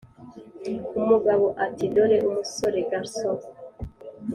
[0.99, 3.37] umugabo ati" dore umusore(garçon,)